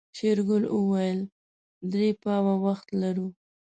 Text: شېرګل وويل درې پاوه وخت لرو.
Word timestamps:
شېرګل 0.17 0.63
وويل 0.69 1.19
درې 1.91 2.09
پاوه 2.21 2.53
وخت 2.65 2.87
لرو. 3.01 3.27